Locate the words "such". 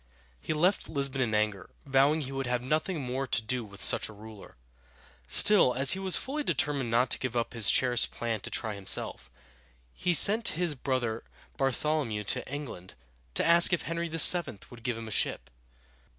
3.83-4.09